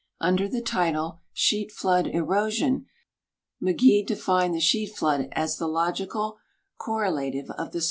[0.19, 2.87] Under the title" Sheetflood Erosion,"
[3.61, 6.39] McGee defined the sheetflood as the logical
[6.79, 7.79] correlative of the